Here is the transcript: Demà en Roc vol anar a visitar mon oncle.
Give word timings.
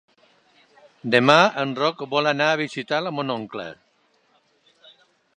Demà 1.15 1.35
en 1.63 1.75
Roc 1.79 2.01
vol 2.13 2.29
anar 2.31 2.47
a 2.53 2.57
visitar 2.61 3.01
mon 3.17 3.33
oncle. 3.35 3.67